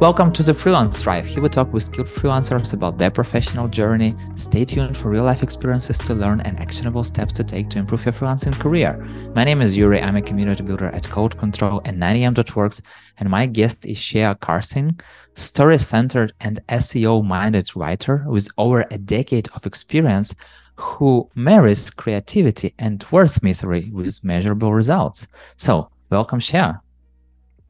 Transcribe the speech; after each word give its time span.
Welcome 0.00 0.32
to 0.34 0.44
the 0.44 0.54
Freelance 0.54 1.02
Thrive. 1.02 1.26
Here 1.26 1.42
we 1.42 1.48
talk 1.48 1.72
with 1.72 1.82
skilled 1.82 2.06
freelancers 2.06 2.72
about 2.72 2.98
their 2.98 3.10
professional 3.10 3.66
journey. 3.66 4.14
Stay 4.36 4.64
tuned 4.64 4.96
for 4.96 5.10
real 5.10 5.24
life 5.24 5.42
experiences 5.42 5.98
to 5.98 6.14
learn 6.14 6.40
and 6.42 6.56
actionable 6.60 7.02
steps 7.02 7.32
to 7.32 7.42
take 7.42 7.68
to 7.70 7.80
improve 7.80 8.04
your 8.04 8.12
freelancing 8.12 8.56
career. 8.60 8.96
My 9.34 9.42
name 9.42 9.60
is 9.60 9.76
Yuri. 9.76 10.00
I'm 10.00 10.14
a 10.14 10.22
community 10.22 10.62
builder 10.62 10.86
at 10.86 11.08
Code 11.08 11.36
Control 11.36 11.82
and 11.84 12.00
9am.works, 12.00 12.80
and 13.18 13.28
my 13.28 13.46
guest 13.46 13.84
is 13.86 13.98
Shea 13.98 14.36
Karssing, 14.36 15.00
story 15.34 15.78
centered 15.78 16.32
and 16.40 16.64
SEO 16.68 17.24
minded 17.24 17.74
writer 17.74 18.24
with 18.28 18.46
over 18.56 18.86
a 18.92 18.98
decade 18.98 19.48
of 19.56 19.66
experience 19.66 20.32
who 20.76 21.28
marries 21.34 21.90
creativity 21.90 22.72
and 22.78 23.00
wordsmithery 23.06 23.90
with 23.90 24.22
measurable 24.22 24.72
results. 24.72 25.26
So, 25.56 25.90
welcome, 26.08 26.38
Shea. 26.38 26.74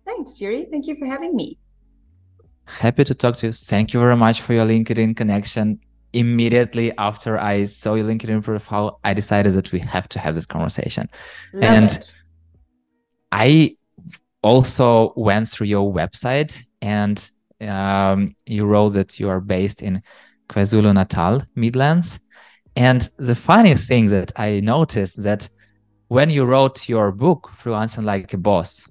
Thanks, 0.04 0.38
Yuri. 0.42 0.66
Thank 0.70 0.86
you 0.86 0.94
for 0.94 1.06
having 1.06 1.34
me. 1.34 1.56
Happy 2.78 3.04
to 3.04 3.14
talk 3.14 3.36
to 3.36 3.48
you. 3.48 3.52
Thank 3.52 3.92
you 3.92 4.00
very 4.00 4.16
much 4.16 4.42
for 4.42 4.52
your 4.52 4.66
LinkedIn 4.66 5.16
connection. 5.16 5.80
Immediately 6.12 6.96
after 6.96 7.38
I 7.38 7.64
saw 7.64 7.94
your 7.94 8.06
LinkedIn 8.06 8.42
profile, 8.42 9.00
I 9.04 9.14
decided 9.14 9.52
that 9.54 9.72
we 9.72 9.78
have 9.80 10.08
to 10.10 10.18
have 10.18 10.34
this 10.34 10.46
conversation. 10.46 11.08
Love 11.52 11.64
and 11.64 11.90
it. 11.90 12.14
I 13.32 13.76
also 14.42 15.12
went 15.16 15.48
through 15.48 15.66
your 15.66 15.92
website 15.92 16.62
and 16.80 17.30
um, 17.60 18.34
you 18.46 18.64
wrote 18.64 18.90
that 18.90 19.18
you 19.18 19.28
are 19.28 19.40
based 19.40 19.82
in 19.82 20.02
KwaZulu 20.48 20.94
Natal, 20.94 21.42
Midlands. 21.54 22.20
And 22.76 23.08
the 23.18 23.34
funny 23.34 23.74
thing 23.74 24.08
that 24.08 24.32
I 24.36 24.60
noticed 24.60 25.22
that 25.22 25.48
when 26.08 26.30
you 26.30 26.44
wrote 26.44 26.88
your 26.88 27.12
book, 27.12 27.50
Freelancing 27.54 28.04
Like 28.04 28.32
a 28.32 28.38
Boss, 28.38 28.88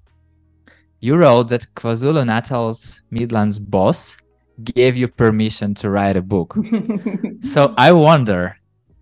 you 1.00 1.16
wrote 1.16 1.50
that 1.50 1.68
KwaZulu 1.76 2.26
Natal's 2.26 3.02
Midlands 3.12 3.60
boss 3.60 4.18
gave 4.64 4.98
you 4.98 5.08
permission 5.08 5.74
to 5.76 5.90
write 5.90 6.18
a 6.18 6.22
book. 6.22 6.56
so 7.42 7.74
I 7.78 7.92
wonder 7.92 8.58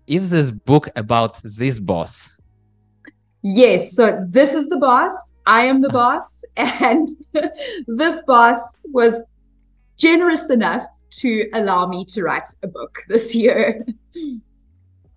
if 0.06 0.24
this 0.24 0.50
book 0.50 0.88
about 0.96 1.40
this 1.42 1.80
boss. 1.80 2.36
Yes, 3.42 3.92
so 3.92 4.24
this 4.28 4.54
is 4.54 4.68
the 4.68 4.76
boss. 4.76 5.34
I 5.46 5.66
am 5.66 5.80
the 5.80 5.88
uh-huh. 5.88 5.98
boss. 5.98 6.44
And 6.56 7.08
this 7.86 8.22
boss 8.22 8.78
was 8.92 9.22
generous 9.96 10.50
enough 10.50 10.84
to 11.10 11.48
allow 11.54 11.86
me 11.86 12.04
to 12.06 12.22
write 12.22 12.48
a 12.62 12.66
book 12.66 12.98
this 13.08 13.34
year. 13.34 13.86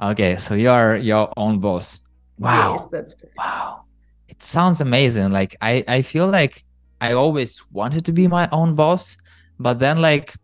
Okay, 0.01 0.37
so 0.37 0.53
you're 0.55 0.95
your 0.97 1.33
own 1.35 1.59
boss. 1.59 1.99
Wow. 2.37 2.73
Yes, 2.73 2.87
that's 2.87 3.15
correct. 3.15 3.37
Wow. 3.37 3.83
It 4.29 4.41
sounds 4.41 4.79
amazing. 4.79 5.31
Like 5.31 5.57
I, 5.61 5.83
I 5.87 6.01
feel 6.03 6.29
like 6.29 6.63
I 7.01 7.13
always 7.13 7.65
wanted 7.71 8.05
to 8.05 8.11
be 8.11 8.27
my 8.27 8.49
own 8.51 8.75
boss, 8.75 9.17
but 9.59 9.79
then 9.79 10.01
like 10.01 10.35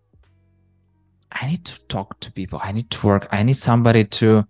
I 1.32 1.48
need 1.48 1.66
to 1.66 1.80
talk 1.88 2.20
to 2.22 2.32
people. 2.32 2.60
I 2.64 2.72
need 2.72 2.90
to 2.92 3.08
work. 3.08 3.28
I 3.32 3.44
need 3.44 3.58
somebody 3.58 4.06
to 4.06 4.46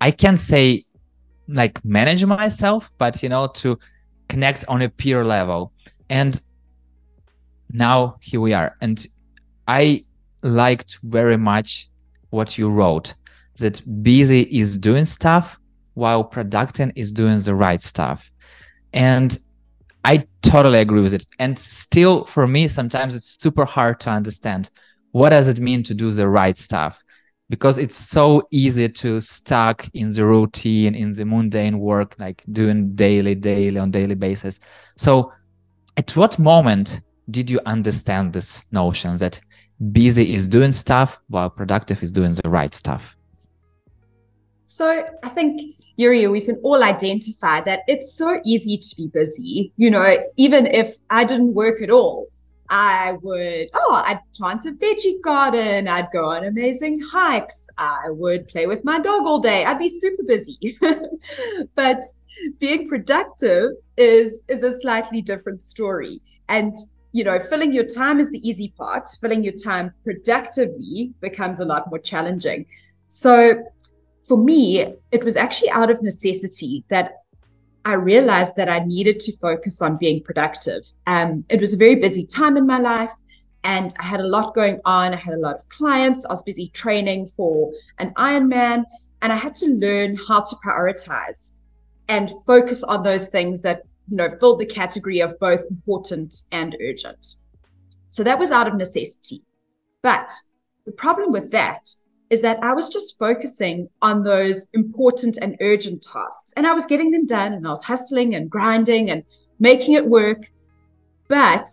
I 0.00 0.10
can't 0.10 0.40
say 0.40 0.84
like 1.48 1.84
manage 1.84 2.24
myself, 2.24 2.92
but 2.98 3.22
you 3.22 3.28
know, 3.28 3.46
to 3.54 3.78
connect 4.28 4.64
on 4.68 4.82
a 4.82 4.88
peer 4.88 5.24
level. 5.24 5.72
And 6.08 6.40
now 7.70 8.16
here 8.20 8.40
we 8.40 8.52
are. 8.52 8.76
And 8.80 9.06
I 9.68 10.04
liked 10.42 10.98
very 11.02 11.36
much 11.36 11.88
what 12.30 12.58
you 12.58 12.70
wrote 12.70 13.14
that 13.58 13.80
busy 14.02 14.42
is 14.42 14.76
doing 14.76 15.04
stuff 15.04 15.58
while 15.94 16.22
productive 16.22 16.90
is 16.94 17.12
doing 17.12 17.38
the 17.40 17.54
right 17.54 17.80
stuff. 17.82 18.30
And 18.92 19.38
I 20.04 20.26
totally 20.46 20.78
agree 20.78 21.02
with 21.02 21.14
it. 21.14 21.26
And 21.38 21.58
still, 21.58 22.24
for 22.24 22.46
me, 22.46 22.68
sometimes 22.68 23.14
it's 23.14 23.40
super 23.42 23.64
hard 23.64 24.00
to 24.00 24.10
understand 24.10 24.70
what 25.12 25.30
does 25.30 25.48
it 25.48 25.60
mean 25.60 25.82
to 25.84 25.94
do 25.94 26.10
the 26.10 26.28
right 26.28 26.56
stuff? 26.56 27.02
Because 27.48 27.78
it's 27.78 27.96
so 27.96 28.46
easy 28.50 28.88
to 28.88 29.20
stuck 29.20 29.88
in 29.94 30.12
the 30.12 30.24
routine 30.24 30.94
in 30.94 31.14
the 31.14 31.24
mundane 31.24 31.78
work 31.78 32.16
like 32.18 32.42
doing 32.52 32.94
daily 32.94 33.34
daily 33.34 33.78
on 33.78 33.90
daily 33.90 34.14
basis. 34.14 34.58
So 34.96 35.32
at 35.96 36.10
what 36.16 36.38
moment 36.38 37.00
did 37.30 37.48
you 37.48 37.60
understand 37.66 38.32
this 38.32 38.66
notion 38.72 39.16
that 39.16 39.40
busy 39.92 40.34
is 40.34 40.48
doing 40.48 40.72
stuff 40.72 41.18
while 41.28 41.50
productive 41.50 42.02
is 42.02 42.12
doing 42.12 42.34
the 42.34 42.50
right 42.50 42.74
stuff 42.74 43.16
so 44.66 45.06
i 45.22 45.28
think 45.28 45.76
Yuri, 45.96 46.26
we 46.26 46.42
can 46.42 46.56
all 46.56 46.82
identify 46.82 47.60
that 47.62 47.80
it's 47.88 48.14
so 48.14 48.40
easy 48.44 48.76
to 48.76 48.96
be 48.96 49.08
busy. 49.08 49.72
You 49.76 49.90
know, 49.90 50.16
even 50.36 50.66
if 50.66 50.94
I 51.08 51.24
didn't 51.24 51.54
work 51.54 51.80
at 51.80 51.90
all, 51.90 52.26
I 52.68 53.12
would, 53.22 53.68
oh, 53.74 54.02
I'd 54.04 54.20
plant 54.34 54.66
a 54.66 54.72
veggie 54.72 55.20
garden. 55.22 55.88
I'd 55.88 56.08
go 56.12 56.26
on 56.26 56.44
amazing 56.44 57.00
hikes. 57.00 57.68
I 57.78 58.10
would 58.10 58.48
play 58.48 58.66
with 58.66 58.84
my 58.84 58.98
dog 58.98 59.24
all 59.24 59.38
day. 59.38 59.64
I'd 59.64 59.78
be 59.78 59.88
super 59.88 60.22
busy. 60.24 60.58
but 61.74 62.04
being 62.58 62.88
productive 62.88 63.70
is 63.96 64.42
is 64.48 64.62
a 64.62 64.70
slightly 64.70 65.22
different 65.22 65.62
story. 65.62 66.20
And 66.48 66.76
you 67.12 67.24
know, 67.24 67.38
filling 67.38 67.72
your 67.72 67.86
time 67.86 68.20
is 68.20 68.30
the 68.30 68.46
easy 68.46 68.74
part. 68.76 69.08
Filling 69.20 69.42
your 69.42 69.54
time 69.54 69.94
productively 70.04 71.14
becomes 71.20 71.60
a 71.60 71.64
lot 71.64 71.88
more 71.88 72.00
challenging. 72.00 72.66
So 73.08 73.64
for 74.26 74.36
me, 74.36 74.94
it 75.12 75.24
was 75.24 75.36
actually 75.36 75.70
out 75.70 75.90
of 75.90 76.02
necessity 76.02 76.84
that 76.88 77.22
I 77.84 77.94
realized 77.94 78.56
that 78.56 78.68
I 78.68 78.80
needed 78.80 79.20
to 79.20 79.36
focus 79.36 79.80
on 79.80 79.96
being 79.96 80.20
productive. 80.22 80.82
Um, 81.06 81.44
it 81.48 81.60
was 81.60 81.74
a 81.74 81.76
very 81.76 81.94
busy 81.94 82.26
time 82.26 82.56
in 82.56 82.66
my 82.66 82.80
life, 82.80 83.12
and 83.62 83.94
I 84.00 84.02
had 84.02 84.20
a 84.20 84.26
lot 84.26 84.54
going 84.54 84.80
on. 84.84 85.12
I 85.12 85.16
had 85.16 85.34
a 85.34 85.38
lot 85.38 85.54
of 85.54 85.68
clients. 85.68 86.26
I 86.26 86.32
was 86.32 86.42
busy 86.42 86.68
training 86.70 87.28
for 87.28 87.72
an 87.98 88.12
Ironman, 88.14 88.84
and 89.22 89.32
I 89.32 89.36
had 89.36 89.54
to 89.56 89.66
learn 89.68 90.16
how 90.16 90.40
to 90.40 90.56
prioritize 90.56 91.52
and 92.08 92.32
focus 92.44 92.82
on 92.82 93.04
those 93.04 93.28
things 93.28 93.62
that 93.62 93.82
you 94.08 94.16
know 94.16 94.30
filled 94.40 94.58
the 94.58 94.66
category 94.66 95.20
of 95.20 95.38
both 95.38 95.64
important 95.70 96.44
and 96.50 96.76
urgent. 96.80 97.36
So 98.10 98.24
that 98.24 98.38
was 98.38 98.50
out 98.50 98.66
of 98.66 98.74
necessity. 98.74 99.42
But 100.02 100.32
the 100.84 100.92
problem 100.92 101.30
with 101.30 101.52
that 101.52 101.88
is 102.30 102.42
that 102.42 102.62
I 102.62 102.72
was 102.72 102.88
just 102.88 103.18
focusing 103.18 103.88
on 104.02 104.22
those 104.22 104.66
important 104.74 105.38
and 105.40 105.56
urgent 105.60 106.02
tasks 106.02 106.52
and 106.56 106.66
I 106.66 106.72
was 106.72 106.86
getting 106.86 107.10
them 107.10 107.26
done 107.26 107.52
and 107.52 107.66
I 107.66 107.70
was 107.70 107.84
hustling 107.84 108.34
and 108.34 108.50
grinding 108.50 109.10
and 109.10 109.22
making 109.58 109.94
it 109.94 110.06
work. 110.06 110.50
But 111.28 111.68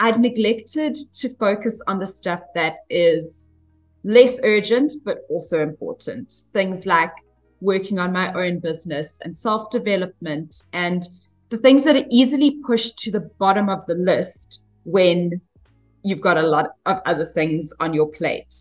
I'd 0.00 0.20
neglected 0.20 0.96
to 1.14 1.28
focus 1.36 1.82
on 1.86 1.98
the 1.98 2.06
stuff 2.06 2.40
that 2.54 2.78
is 2.90 3.50
less 4.04 4.40
urgent, 4.44 4.92
but 5.04 5.26
also 5.30 5.62
important. 5.62 6.32
Things 6.52 6.86
like 6.86 7.12
working 7.60 7.98
on 7.98 8.12
my 8.12 8.32
own 8.34 8.58
business 8.58 9.20
and 9.24 9.36
self 9.36 9.70
development 9.70 10.62
and 10.72 11.08
the 11.48 11.58
things 11.58 11.84
that 11.84 11.96
are 11.96 12.06
easily 12.10 12.58
pushed 12.66 12.98
to 12.98 13.10
the 13.10 13.30
bottom 13.38 13.68
of 13.68 13.86
the 13.86 13.94
list 13.94 14.64
when 14.84 15.40
you've 16.02 16.20
got 16.20 16.36
a 16.36 16.46
lot 16.46 16.72
of 16.86 17.00
other 17.06 17.24
things 17.24 17.72
on 17.80 17.94
your 17.94 18.06
plate. 18.06 18.54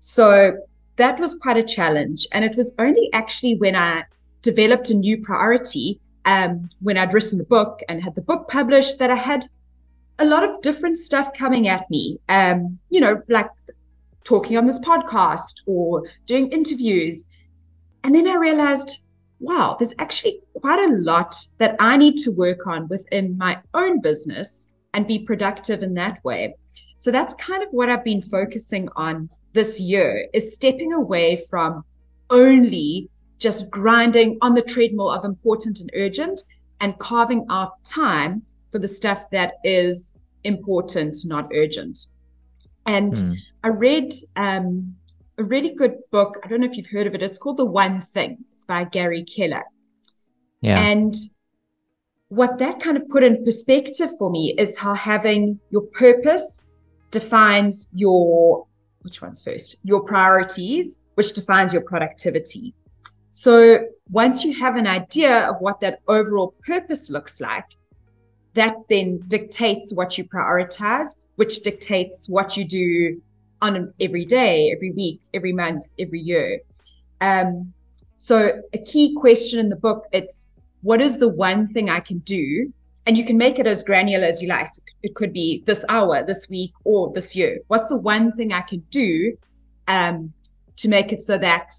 So 0.00 0.58
that 0.96 1.18
was 1.18 1.34
quite 1.34 1.56
a 1.56 1.62
challenge. 1.62 2.26
And 2.32 2.44
it 2.44 2.56
was 2.56 2.74
only 2.78 3.10
actually 3.12 3.56
when 3.56 3.76
I 3.76 4.04
developed 4.42 4.90
a 4.90 4.94
new 4.94 5.20
priority, 5.22 6.00
um, 6.24 6.68
when 6.80 6.96
I'd 6.96 7.14
written 7.14 7.38
the 7.38 7.44
book 7.44 7.80
and 7.88 8.02
had 8.02 8.14
the 8.14 8.22
book 8.22 8.48
published, 8.48 8.98
that 8.98 9.10
I 9.10 9.16
had 9.16 9.46
a 10.18 10.24
lot 10.24 10.44
of 10.48 10.60
different 10.62 10.98
stuff 10.98 11.32
coming 11.36 11.68
at 11.68 11.90
me. 11.90 12.18
Um, 12.28 12.78
you 12.90 13.00
know, 13.00 13.22
like 13.28 13.50
talking 14.24 14.56
on 14.56 14.66
this 14.66 14.78
podcast 14.80 15.62
or 15.66 16.04
doing 16.26 16.50
interviews. 16.50 17.26
And 18.02 18.14
then 18.14 18.26
I 18.26 18.34
realized, 18.36 19.04
wow, 19.40 19.76
there's 19.78 19.94
actually 19.98 20.40
quite 20.54 20.78
a 20.78 20.96
lot 20.96 21.34
that 21.58 21.76
I 21.78 21.96
need 21.96 22.16
to 22.18 22.30
work 22.30 22.66
on 22.66 22.88
within 22.88 23.36
my 23.36 23.60
own 23.74 24.00
business 24.00 24.70
and 24.94 25.06
be 25.06 25.18
productive 25.18 25.82
in 25.82 25.94
that 25.94 26.24
way. 26.24 26.54
So 26.98 27.10
that's 27.10 27.34
kind 27.34 27.62
of 27.62 27.68
what 27.70 27.90
I've 27.90 28.04
been 28.04 28.22
focusing 28.22 28.88
on 28.96 29.28
this 29.54 29.80
year 29.80 30.28
is 30.34 30.54
stepping 30.54 30.92
away 30.92 31.42
from 31.48 31.84
only 32.28 33.08
just 33.38 33.70
grinding 33.70 34.36
on 34.42 34.54
the 34.54 34.62
treadmill 34.62 35.10
of 35.10 35.24
important 35.24 35.80
and 35.80 35.90
urgent 35.94 36.42
and 36.80 36.98
carving 36.98 37.46
out 37.50 37.82
time 37.84 38.42
for 38.70 38.78
the 38.78 38.88
stuff 38.88 39.30
that 39.30 39.54
is 39.64 40.14
important, 40.42 41.16
not 41.24 41.48
urgent. 41.54 42.06
And 42.86 43.14
mm. 43.14 43.36
I 43.62 43.68
read 43.68 44.12
um, 44.36 44.94
a 45.38 45.44
really 45.44 45.74
good 45.74 45.98
book. 46.10 46.40
I 46.44 46.48
don't 46.48 46.60
know 46.60 46.66
if 46.66 46.76
you've 46.76 46.86
heard 46.86 47.06
of 47.06 47.14
it. 47.14 47.22
It's 47.22 47.38
called 47.38 47.56
The 47.56 47.64
One 47.64 48.00
Thing. 48.00 48.44
It's 48.52 48.64
by 48.64 48.84
Gary 48.84 49.24
Keller. 49.24 49.64
Yeah. 50.60 50.80
And 50.80 51.14
what 52.28 52.58
that 52.58 52.80
kind 52.80 52.96
of 52.96 53.08
put 53.08 53.22
in 53.22 53.44
perspective 53.44 54.10
for 54.18 54.30
me 54.30 54.54
is 54.58 54.76
how 54.76 54.94
having 54.94 55.60
your 55.70 55.82
purpose 55.82 56.64
defines 57.10 57.88
your 57.94 58.66
which 59.04 59.22
one's 59.22 59.42
first? 59.42 59.76
Your 59.84 60.02
priorities, 60.02 61.00
which 61.14 61.34
defines 61.34 61.72
your 61.72 61.82
productivity. 61.82 62.74
So 63.30 63.84
once 64.10 64.44
you 64.44 64.54
have 64.54 64.76
an 64.76 64.86
idea 64.86 65.48
of 65.48 65.56
what 65.60 65.80
that 65.80 66.00
overall 66.08 66.54
purpose 66.66 67.10
looks 67.10 67.40
like, 67.40 67.66
that 68.54 68.76
then 68.88 69.20
dictates 69.28 69.92
what 69.92 70.16
you 70.16 70.24
prioritize, 70.24 71.18
which 71.36 71.62
dictates 71.62 72.28
what 72.28 72.56
you 72.56 72.64
do 72.64 73.20
on 73.60 73.92
every 74.00 74.24
day, 74.24 74.72
every 74.74 74.92
week, 74.92 75.20
every 75.34 75.52
month, 75.52 75.86
every 75.98 76.20
year. 76.20 76.60
Um, 77.20 77.72
so 78.16 78.62
a 78.72 78.78
key 78.78 79.14
question 79.14 79.58
in 79.58 79.68
the 79.68 79.76
book, 79.76 80.06
it's 80.12 80.50
what 80.82 81.00
is 81.00 81.18
the 81.18 81.28
one 81.28 81.68
thing 81.68 81.90
I 81.90 82.00
can 82.00 82.18
do? 82.18 82.72
And 83.06 83.18
you 83.18 83.24
can 83.24 83.36
make 83.36 83.58
it 83.58 83.66
as 83.66 83.82
granular 83.82 84.24
as 84.24 84.40
you 84.40 84.48
like. 84.48 84.68
So 84.68 84.82
it 85.02 85.14
could 85.14 85.32
be 85.32 85.62
this 85.66 85.84
hour, 85.88 86.24
this 86.24 86.48
week, 86.48 86.72
or 86.84 87.12
this 87.12 87.36
year. 87.36 87.60
What's 87.68 87.88
the 87.88 87.98
one 87.98 88.32
thing 88.32 88.52
I 88.52 88.62
can 88.62 88.80
do 88.90 89.36
um, 89.88 90.32
to 90.76 90.88
make 90.88 91.12
it 91.12 91.20
so 91.20 91.36
that 91.38 91.74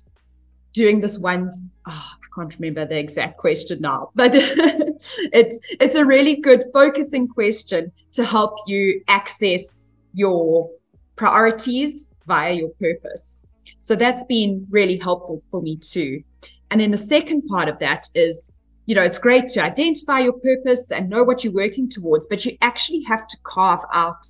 doing 0.73 0.99
this 0.99 1.17
one, 1.17 1.51
oh, 1.87 2.11
I 2.13 2.27
can't 2.35 2.53
remember 2.59 2.85
the 2.85 2.99
exact 2.99 3.37
question 3.37 3.81
now, 3.81 4.11
but 4.15 4.31
it's 4.35 5.61
it's 5.79 5.95
a 5.95 6.05
really 6.05 6.35
good 6.35 6.63
focusing 6.73 7.27
question 7.27 7.91
to 8.11 8.23
help 8.23 8.53
you 8.67 9.01
access 9.07 9.89
your 10.13 10.69
priorities 11.15 12.11
via 12.27 12.53
your 12.53 12.69
purpose. 12.79 13.45
So 13.79 13.95
that's 13.95 14.25
been 14.25 14.67
really 14.69 14.97
helpful 14.97 15.41
for 15.49 15.61
me 15.61 15.77
too. 15.77 16.23
And 16.71 16.81
then 16.81 16.91
the 16.91 16.97
second 16.97 17.43
part 17.47 17.69
of 17.69 17.79
that 17.79 18.09
is, 18.15 18.51
you 18.85 18.95
know, 18.95 19.03
it's 19.03 19.17
great 19.17 19.47
to 19.49 19.63
identify 19.63 20.19
your 20.19 20.33
purpose 20.33 20.91
and 20.91 21.09
know 21.09 21.23
what 21.23 21.43
you're 21.43 21.53
working 21.53 21.89
towards, 21.89 22.27
but 22.27 22.45
you 22.45 22.57
actually 22.61 23.01
have 23.03 23.27
to 23.27 23.37
carve 23.43 23.81
out 23.93 24.25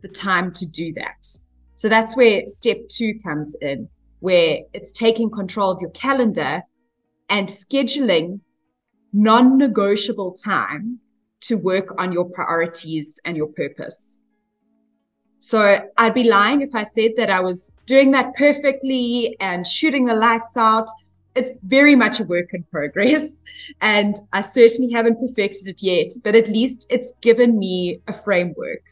the 0.00 0.08
time 0.08 0.52
to 0.54 0.66
do 0.66 0.92
that. 0.94 1.26
So 1.76 1.88
that's 1.88 2.16
where 2.16 2.42
step 2.46 2.76
two 2.88 3.18
comes 3.22 3.56
in, 3.60 3.88
where 4.18 4.58
it's 4.72 4.92
taking 4.92 5.30
control 5.30 5.70
of 5.70 5.80
your 5.80 5.90
calendar 5.90 6.62
and 7.28 7.48
scheduling 7.48 8.40
non 9.12 9.56
negotiable 9.56 10.32
time 10.32 10.98
to 11.42 11.56
work 11.56 11.94
on 11.98 12.12
your 12.12 12.26
priorities 12.26 13.20
and 13.24 13.36
your 13.36 13.48
purpose. 13.48 14.18
So 15.38 15.78
I'd 15.96 16.14
be 16.14 16.24
lying 16.24 16.60
if 16.60 16.74
I 16.74 16.82
said 16.82 17.12
that 17.16 17.30
I 17.30 17.40
was 17.40 17.74
doing 17.86 18.10
that 18.10 18.34
perfectly 18.36 19.36
and 19.40 19.66
shooting 19.66 20.04
the 20.04 20.14
lights 20.14 20.56
out. 20.56 20.88
It's 21.34 21.58
very 21.62 21.94
much 21.94 22.20
a 22.20 22.24
work 22.24 22.54
in 22.54 22.64
progress, 22.64 23.42
and 23.80 24.16
I 24.32 24.40
certainly 24.40 24.92
haven't 24.92 25.20
perfected 25.20 25.68
it 25.68 25.82
yet, 25.82 26.12
but 26.24 26.34
at 26.34 26.48
least 26.48 26.86
it's 26.90 27.14
given 27.20 27.58
me 27.58 28.00
a 28.08 28.12
framework. 28.12 28.82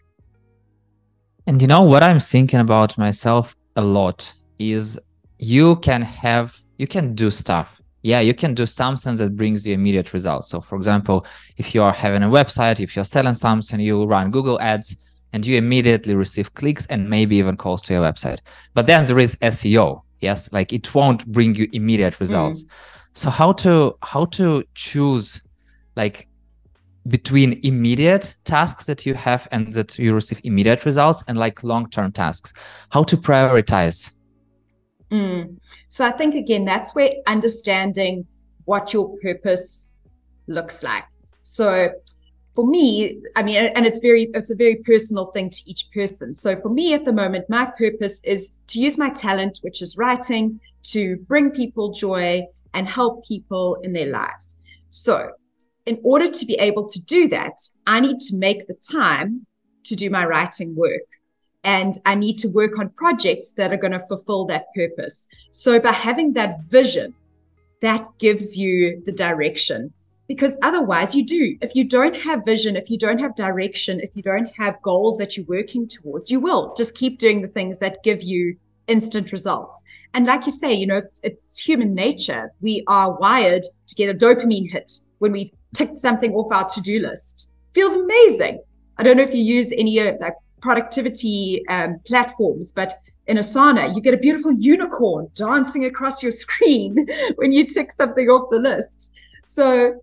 And 1.46 1.62
you 1.62 1.68
know 1.68 1.82
what 1.82 2.02
I'm 2.02 2.20
thinking 2.20 2.60
about 2.60 2.98
myself 2.98 3.56
a 3.76 3.80
lot 3.80 4.32
is 4.58 5.00
you 5.38 5.76
can 5.76 6.02
have, 6.02 6.58
you 6.76 6.86
can 6.86 7.14
do 7.14 7.30
stuff. 7.30 7.80
Yeah, 8.02 8.20
you 8.20 8.34
can 8.34 8.54
do 8.54 8.66
something 8.66 9.16
that 9.16 9.36
brings 9.36 9.66
you 9.66 9.74
immediate 9.74 10.12
results. 10.12 10.50
So, 10.50 10.60
for 10.60 10.76
example, 10.76 11.26
if 11.56 11.74
you 11.74 11.82
are 11.82 11.92
having 11.92 12.22
a 12.22 12.28
website, 12.28 12.80
if 12.80 12.94
you're 12.94 13.04
selling 13.04 13.34
something, 13.34 13.80
you 13.80 14.04
run 14.04 14.30
Google 14.30 14.60
Ads 14.60 14.96
and 15.32 15.44
you 15.44 15.56
immediately 15.56 16.14
receive 16.14 16.54
clicks 16.54 16.86
and 16.86 17.08
maybe 17.08 17.36
even 17.36 17.56
calls 17.56 17.82
to 17.82 17.94
your 17.94 18.02
website. 18.02 18.40
But 18.74 18.86
then 18.86 19.04
there 19.04 19.18
is 19.18 19.36
SEO. 19.36 20.02
Yes, 20.20 20.52
like 20.52 20.72
it 20.72 20.94
won't 20.94 21.26
bring 21.26 21.54
you 21.54 21.68
immediate 21.72 22.18
results. 22.20 22.64
Mm. 22.64 22.70
So 23.12 23.30
how 23.30 23.52
to 23.52 23.96
how 24.02 24.26
to 24.26 24.64
choose 24.74 25.42
like 25.96 26.28
between 27.08 27.60
immediate 27.62 28.36
tasks 28.44 28.84
that 28.84 29.06
you 29.06 29.14
have 29.14 29.48
and 29.50 29.72
that 29.72 29.98
you 29.98 30.14
receive 30.14 30.40
immediate 30.44 30.84
results 30.84 31.24
and 31.26 31.38
like 31.38 31.62
long-term 31.64 32.12
tasks 32.12 32.52
how 32.90 33.02
to 33.02 33.16
prioritize 33.16 34.14
mm. 35.10 35.58
so 35.88 36.04
i 36.04 36.10
think 36.10 36.34
again 36.34 36.64
that's 36.64 36.94
where 36.94 37.10
understanding 37.26 38.26
what 38.64 38.92
your 38.92 39.16
purpose 39.22 39.96
looks 40.46 40.82
like 40.82 41.04
so 41.42 41.88
for 42.58 42.66
me, 42.66 43.22
I 43.36 43.44
mean, 43.44 43.54
and 43.76 43.86
it's 43.86 44.00
very, 44.00 44.30
it's 44.34 44.50
a 44.50 44.56
very 44.56 44.82
personal 44.84 45.26
thing 45.26 45.48
to 45.48 45.62
each 45.70 45.88
person. 45.94 46.34
So 46.34 46.56
for 46.56 46.70
me 46.70 46.92
at 46.92 47.04
the 47.04 47.12
moment, 47.12 47.48
my 47.48 47.66
purpose 47.66 48.20
is 48.24 48.56
to 48.66 48.80
use 48.80 48.98
my 48.98 49.10
talent, 49.10 49.60
which 49.62 49.80
is 49.80 49.96
writing, 49.96 50.58
to 50.90 51.18
bring 51.28 51.52
people 51.52 51.92
joy 51.92 52.42
and 52.74 52.88
help 52.88 53.24
people 53.24 53.76
in 53.84 53.92
their 53.92 54.08
lives. 54.08 54.56
So 54.90 55.30
in 55.86 56.00
order 56.02 56.26
to 56.28 56.46
be 56.46 56.54
able 56.54 56.88
to 56.88 57.00
do 57.04 57.28
that, 57.28 57.54
I 57.86 58.00
need 58.00 58.18
to 58.22 58.36
make 58.36 58.66
the 58.66 58.74
time 58.90 59.46
to 59.84 59.94
do 59.94 60.10
my 60.10 60.26
writing 60.26 60.74
work. 60.74 61.06
And 61.62 61.96
I 62.06 62.16
need 62.16 62.38
to 62.38 62.48
work 62.48 62.80
on 62.80 62.88
projects 62.88 63.52
that 63.52 63.72
are 63.72 63.76
going 63.76 63.92
to 63.92 64.00
fulfill 64.00 64.46
that 64.46 64.64
purpose. 64.74 65.28
So 65.52 65.78
by 65.78 65.92
having 65.92 66.32
that 66.32 66.60
vision, 66.62 67.14
that 67.82 68.04
gives 68.18 68.58
you 68.58 69.00
the 69.06 69.12
direction 69.12 69.92
because 70.28 70.58
otherwise 70.62 71.14
you 71.14 71.24
do. 71.24 71.56
If 71.62 71.74
you 71.74 71.84
don't 71.84 72.14
have 72.14 72.44
vision 72.44 72.76
if 72.76 72.90
you 72.90 72.98
don't 72.98 73.18
have 73.18 73.34
direction 73.34 73.98
if 74.00 74.14
you 74.14 74.22
don't 74.22 74.50
have 74.56 74.80
goals 74.82 75.16
that 75.18 75.36
you're 75.36 75.46
working 75.46 75.88
towards 75.88 76.30
you 76.30 76.38
will. 76.38 76.74
Just 76.76 76.94
keep 76.94 77.18
doing 77.18 77.40
the 77.40 77.48
things 77.48 77.78
that 77.80 78.04
give 78.04 78.22
you 78.22 78.56
instant 78.86 79.32
results. 79.32 79.82
And 80.14 80.26
like 80.26 80.46
you 80.46 80.52
say 80.52 80.72
you 80.72 80.86
know 80.86 80.96
it's 80.96 81.20
it's 81.24 81.58
human 81.58 81.94
nature. 81.94 82.52
We 82.60 82.84
are 82.86 83.18
wired 83.18 83.64
to 83.86 83.94
get 83.94 84.14
a 84.14 84.18
dopamine 84.18 84.70
hit 84.70 85.00
when 85.18 85.32
we 85.32 85.52
ticked 85.74 85.96
something 85.96 86.32
off 86.34 86.52
our 86.52 86.68
to-do 86.68 87.00
list. 87.00 87.52
Feels 87.72 87.96
amazing. 87.96 88.62
I 88.98 89.02
don't 89.02 89.16
know 89.16 89.22
if 89.22 89.34
you 89.34 89.42
use 89.42 89.72
any 89.72 89.98
uh, 89.98 90.14
like 90.20 90.34
productivity 90.60 91.64
um, 91.68 92.00
platforms 92.04 92.72
but 92.72 93.00
in 93.28 93.36
asana 93.36 93.94
you 93.94 94.02
get 94.02 94.12
a 94.12 94.16
beautiful 94.16 94.52
unicorn 94.52 95.28
dancing 95.34 95.84
across 95.84 96.20
your 96.20 96.32
screen 96.32 97.06
when 97.36 97.52
you 97.52 97.64
tick 97.64 97.92
something 97.92 98.28
off 98.28 98.50
the 98.50 98.58
list 98.58 99.14
so 99.42 100.00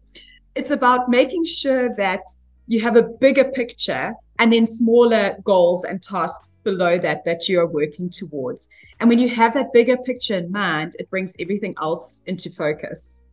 it's 0.55 0.71
about 0.71 1.09
making 1.09 1.45
sure 1.45 1.93
that 1.95 2.21
you 2.67 2.79
have 2.81 2.95
a 2.95 3.03
bigger 3.03 3.43
picture 3.43 4.13
and 4.39 4.51
then 4.51 4.65
smaller 4.65 5.37
goals 5.43 5.85
and 5.85 6.01
tasks 6.01 6.57
below 6.63 6.97
that 6.97 7.23
that 7.25 7.47
you 7.47 7.59
are 7.59 7.67
working 7.67 8.09
towards. 8.09 8.69
And 8.99 9.09
when 9.09 9.19
you 9.19 9.29
have 9.29 9.53
that 9.53 9.71
bigger 9.71 9.97
picture 9.97 10.37
in 10.37 10.51
mind, 10.51 10.95
it 10.99 11.09
brings 11.09 11.35
everything 11.39 11.73
else 11.81 12.23
into 12.25 12.49
focus. 12.49 13.23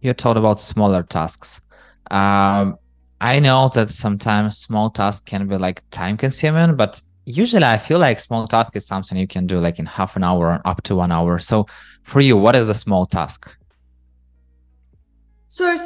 You 0.00 0.12
talked 0.12 0.38
about 0.38 0.60
smaller 0.60 1.02
tasks. 1.04 1.60
Um, 2.10 2.76
I 3.20 3.38
know 3.38 3.68
that 3.68 3.90
sometimes 3.90 4.58
small 4.58 4.90
tasks 4.90 5.22
can 5.24 5.46
be 5.46 5.56
like 5.56 5.88
time 5.90 6.16
consuming, 6.16 6.74
but 6.74 7.00
usually 7.24 7.64
I 7.64 7.78
feel 7.78 8.00
like 8.00 8.18
small 8.18 8.48
task 8.48 8.74
is 8.74 8.84
something 8.84 9.16
you 9.16 9.28
can 9.28 9.46
do 9.46 9.58
like 9.58 9.78
in 9.78 9.86
half 9.86 10.16
an 10.16 10.24
hour 10.24 10.60
up 10.64 10.82
to 10.82 10.96
one 10.96 11.12
hour. 11.12 11.38
So 11.38 11.66
for 12.02 12.20
you, 12.20 12.36
what 12.36 12.56
is 12.56 12.68
a 12.68 12.74
small 12.74 13.06
task? 13.06 13.56
So 15.52 15.76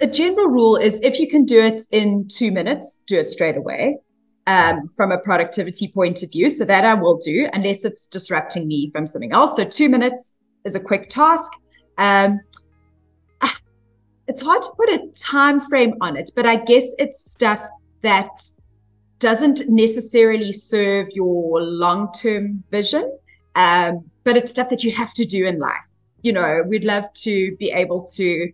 a 0.00 0.06
general 0.06 0.48
rule 0.48 0.76
is 0.76 1.02
if 1.02 1.20
you 1.20 1.28
can 1.28 1.44
do 1.44 1.60
it 1.60 1.82
in 1.92 2.26
two 2.28 2.50
minutes, 2.50 3.02
do 3.06 3.18
it 3.20 3.28
straight 3.28 3.58
away. 3.58 3.98
Um, 4.46 4.88
from 4.96 5.10
a 5.10 5.18
productivity 5.18 5.88
point 5.88 6.22
of 6.22 6.30
view. 6.30 6.48
So 6.48 6.64
that 6.64 6.84
I 6.84 6.94
will 6.94 7.18
do 7.18 7.48
unless 7.52 7.84
it's 7.84 8.06
disrupting 8.06 8.68
me 8.68 8.90
from 8.92 9.04
something 9.04 9.32
else. 9.32 9.56
So 9.56 9.64
two 9.64 9.88
minutes 9.88 10.34
is 10.64 10.76
a 10.76 10.80
quick 10.80 11.10
task. 11.10 11.52
Um, 11.98 12.38
ah, 13.42 13.58
it's 14.28 14.40
hard 14.40 14.62
to 14.62 14.70
put 14.76 14.88
a 14.88 15.08
time 15.20 15.58
frame 15.58 15.94
on 16.00 16.16
it, 16.16 16.30
but 16.36 16.46
I 16.46 16.56
guess 16.56 16.94
it's 16.98 17.32
stuff 17.32 17.60
that 18.02 18.30
doesn't 19.18 19.68
necessarily 19.68 20.52
serve 20.52 21.08
your 21.12 21.60
long-term 21.60 22.62
vision, 22.70 23.18
um, 23.56 24.08
but 24.22 24.36
it's 24.36 24.52
stuff 24.52 24.68
that 24.68 24.84
you 24.84 24.92
have 24.92 25.12
to 25.14 25.24
do 25.24 25.44
in 25.44 25.58
life. 25.58 25.90
You 26.22 26.32
know, 26.32 26.62
we'd 26.66 26.84
love 26.84 27.12
to 27.24 27.56
be 27.56 27.72
able 27.72 28.06
to 28.14 28.52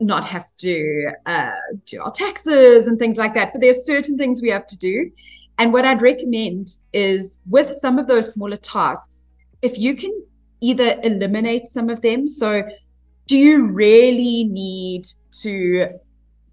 not 0.00 0.24
have 0.24 0.46
to 0.58 1.12
uh, 1.26 1.50
do 1.86 2.00
our 2.00 2.10
taxes 2.10 2.86
and 2.86 2.98
things 2.98 3.18
like 3.18 3.34
that. 3.34 3.52
But 3.52 3.60
there 3.60 3.70
are 3.70 3.74
certain 3.74 4.16
things 4.16 4.42
we 4.42 4.50
have 4.50 4.66
to 4.68 4.76
do. 4.76 5.10
And 5.58 5.72
what 5.72 5.84
I'd 5.84 6.00
recommend 6.00 6.68
is 6.92 7.40
with 7.48 7.70
some 7.70 7.98
of 7.98 8.06
those 8.06 8.32
smaller 8.32 8.56
tasks, 8.56 9.26
if 9.62 9.78
you 9.78 9.94
can 9.94 10.12
either 10.60 10.98
eliminate 11.02 11.66
some 11.66 11.90
of 11.90 12.00
them. 12.02 12.28
So, 12.28 12.62
do 13.26 13.36
you 13.36 13.66
really 13.66 14.44
need 14.44 15.06
to 15.42 15.88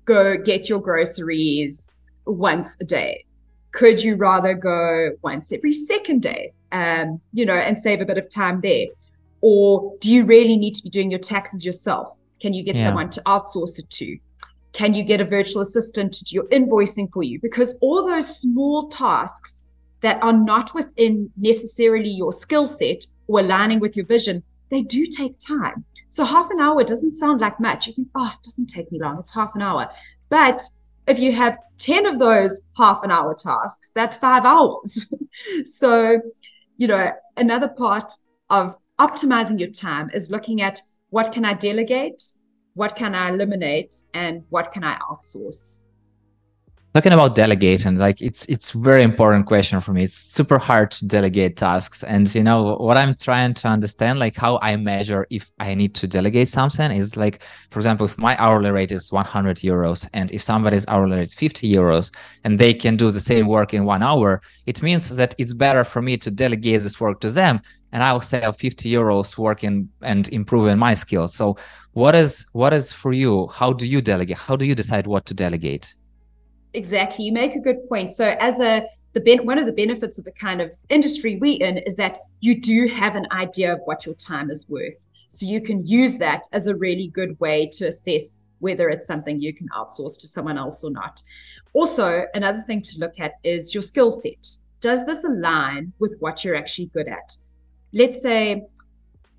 go 0.05 0.37
get 0.37 0.69
your 0.69 0.79
groceries 0.79 2.03
once 2.25 2.77
a 2.81 2.83
day? 2.83 3.25
Could 3.71 4.03
you 4.03 4.15
rather 4.15 4.53
go 4.53 5.11
once 5.21 5.51
every 5.51 5.73
second 5.73 6.21
day, 6.21 6.53
um, 6.71 7.19
you 7.33 7.45
know, 7.45 7.53
and 7.53 7.77
save 7.77 8.01
a 8.01 8.05
bit 8.05 8.17
of 8.17 8.29
time 8.29 8.61
there? 8.61 8.87
Or 9.41 9.95
do 10.01 10.11
you 10.11 10.25
really 10.25 10.57
need 10.57 10.73
to 10.75 10.83
be 10.83 10.89
doing 10.89 11.11
your 11.11 11.19
taxes 11.19 11.65
yourself? 11.65 12.17
Can 12.39 12.53
you 12.53 12.63
get 12.63 12.75
yeah. 12.75 12.83
someone 12.83 13.09
to 13.11 13.21
outsource 13.21 13.79
it 13.79 13.89
to? 13.91 14.17
Can 14.73 14.93
you 14.93 15.03
get 15.03 15.21
a 15.21 15.25
virtual 15.25 15.61
assistant 15.61 16.13
to 16.13 16.23
do 16.25 16.35
your 16.35 16.45
invoicing 16.45 17.11
for 17.11 17.23
you? 17.23 17.39
Because 17.41 17.75
all 17.81 18.05
those 18.05 18.39
small 18.39 18.89
tasks 18.89 19.69
that 20.01 20.21
are 20.23 20.33
not 20.33 20.73
within 20.73 21.31
necessarily 21.37 22.09
your 22.09 22.31
skill 22.31 22.65
set 22.65 23.05
or 23.27 23.39
aligning 23.39 23.79
with 23.79 23.97
your 23.97 24.05
vision, 24.05 24.43
they 24.69 24.81
do 24.83 25.05
take 25.07 25.37
time. 25.39 25.83
So 26.09 26.23
half 26.23 26.49
an 26.51 26.59
hour 26.59 26.83
doesn't 26.83 27.13
sound 27.13 27.41
like 27.41 27.59
much. 27.59 27.87
You 27.87 27.93
think, 27.93 28.09
oh, 28.15 28.31
it 28.33 28.43
doesn't 28.43 28.67
take 28.67 28.91
me 28.91 28.99
long. 28.99 29.19
It's 29.19 29.33
half 29.33 29.55
an 29.55 29.61
hour. 29.61 29.89
But 30.29 30.61
if 31.07 31.19
you 31.19 31.31
have 31.31 31.57
10 31.79 32.05
of 32.05 32.19
those 32.19 32.63
half 32.75 33.03
an 33.03 33.11
hour 33.11 33.33
tasks, 33.33 33.91
that's 33.95 34.17
five 34.17 34.45
hours. 34.45 35.11
so, 35.65 36.19
you 36.77 36.87
know, 36.87 37.11
another 37.35 37.67
part 37.67 38.11
of 38.49 38.75
optimizing 38.99 39.59
your 39.59 39.69
time 39.69 40.09
is 40.13 40.31
looking 40.31 40.61
at 40.61 40.81
what 41.09 41.31
can 41.31 41.45
I 41.45 41.53
delegate? 41.53 42.21
what 42.77 42.95
can 42.95 43.15
I 43.15 43.29
eliminate 43.29 43.95
and 44.13 44.43
what 44.49 44.71
can 44.71 44.83
I 44.83 44.99
outsource? 44.99 45.83
talking 46.93 47.13
about 47.13 47.35
delegation 47.35 47.95
like 47.97 48.19
it's 48.23 48.43
it's 48.45 48.71
very 48.71 49.03
important 49.03 49.45
question 49.45 49.79
for 49.79 49.93
me 49.93 50.05
it's 50.05 50.15
super 50.15 50.57
hard 50.57 50.89
to 50.89 51.05
delegate 51.05 51.55
tasks 51.55 52.01
and 52.03 52.33
you 52.33 52.41
know 52.41 52.75
what 52.77 52.97
i'm 52.97 53.13
trying 53.15 53.53
to 53.53 53.67
understand 53.67 54.17
like 54.17 54.35
how 54.35 54.57
i 54.63 54.75
measure 54.75 55.27
if 55.29 55.51
i 55.59 55.75
need 55.75 55.93
to 55.93 56.07
delegate 56.07 56.49
something 56.49 56.89
is 56.89 57.15
like 57.15 57.43
for 57.69 57.77
example 57.77 58.07
if 58.07 58.17
my 58.17 58.35
hourly 58.39 58.71
rate 58.71 58.91
is 58.91 59.11
100 59.11 59.57
euros 59.57 60.09
and 60.15 60.31
if 60.31 60.41
somebody's 60.41 60.87
hourly 60.87 61.17
rate 61.17 61.27
is 61.27 61.35
50 61.35 61.71
euros 61.71 62.09
and 62.45 62.57
they 62.57 62.73
can 62.73 62.95
do 62.97 63.11
the 63.11 63.19
same 63.19 63.45
work 63.45 63.75
in 63.75 63.85
one 63.85 64.01
hour 64.01 64.41
it 64.65 64.81
means 64.81 65.15
that 65.15 65.35
it's 65.37 65.53
better 65.53 65.83
for 65.83 66.01
me 66.01 66.17
to 66.17 66.31
delegate 66.31 66.81
this 66.81 66.99
work 66.99 67.19
to 67.19 67.29
them 67.29 67.61
and 67.91 68.03
i'll 68.03 68.21
save 68.21 68.55
50 68.55 68.91
euros 68.91 69.37
working 69.37 69.89
and 70.01 70.29
improving 70.29 70.77
my 70.77 70.93
skills 70.93 71.33
so 71.33 71.57
what 71.93 72.15
is 72.15 72.45
what 72.53 72.73
is 72.73 72.91
for 72.91 73.13
you 73.13 73.47
how 73.47 73.71
do 73.73 73.87
you 73.87 74.01
delegate 74.01 74.37
how 74.37 74.55
do 74.55 74.65
you 74.65 74.75
decide 74.75 75.07
what 75.07 75.25
to 75.25 75.33
delegate 75.33 75.93
Exactly. 76.77 77.25
You 77.25 77.31
make 77.31 77.55
a 77.55 77.59
good 77.59 77.87
point. 77.89 78.11
So 78.11 78.35
as 78.39 78.59
a 78.59 78.85
the 79.13 79.21
ben- 79.21 79.45
one 79.45 79.57
of 79.57 79.65
the 79.65 79.71
benefits 79.71 80.19
of 80.19 80.25
the 80.25 80.31
kind 80.31 80.61
of 80.61 80.71
industry 80.89 81.37
we 81.37 81.53
in 81.53 81.79
is 81.79 81.95
that 81.95 82.19
you 82.41 82.61
do 82.61 82.85
have 82.87 83.15
an 83.15 83.25
idea 83.31 83.73
of 83.73 83.79
what 83.85 84.05
your 84.05 84.13
time 84.13 84.51
is 84.51 84.69
worth. 84.69 85.07
So 85.27 85.47
you 85.47 85.59
can 85.59 85.85
use 85.87 86.19
that 86.19 86.43
as 86.51 86.67
a 86.67 86.75
really 86.75 87.07
good 87.07 87.39
way 87.39 87.67
to 87.73 87.87
assess 87.87 88.43
whether 88.59 88.89
it's 88.89 89.07
something 89.07 89.39
you 89.41 89.53
can 89.53 89.67
outsource 89.69 90.19
to 90.19 90.27
someone 90.27 90.57
else 90.57 90.83
or 90.83 90.91
not. 90.91 91.21
Also, 91.73 92.25
another 92.35 92.61
thing 92.61 92.81
to 92.81 92.99
look 92.99 93.19
at 93.19 93.33
is 93.43 93.73
your 93.73 93.81
skill 93.81 94.11
set. 94.11 94.47
Does 94.79 95.03
this 95.05 95.23
align 95.23 95.93
with 95.97 96.15
what 96.19 96.45
you're 96.45 96.55
actually 96.55 96.87
good 96.87 97.07
at? 97.07 97.37
Let's 97.93 98.21
say, 98.21 98.67